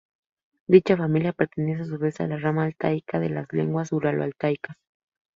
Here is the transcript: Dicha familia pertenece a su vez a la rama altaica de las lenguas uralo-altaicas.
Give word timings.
Dicha 0.65 0.97
familia 0.97 1.31
pertenece 1.31 1.83
a 1.83 1.85
su 1.85 1.99
vez 1.99 2.19
a 2.21 2.25
la 2.25 2.37
rama 2.39 2.63
altaica 2.63 3.19
de 3.19 3.29
las 3.29 3.45
lenguas 3.53 3.91
uralo-altaicas. 3.91 4.75